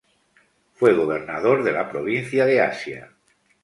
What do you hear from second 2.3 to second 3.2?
de Asia.